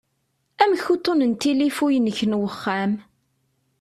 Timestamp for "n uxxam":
2.25-2.93